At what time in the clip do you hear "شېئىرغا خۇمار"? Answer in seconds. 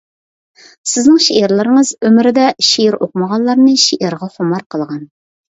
3.85-4.67